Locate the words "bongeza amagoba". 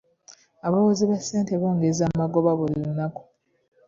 1.61-2.51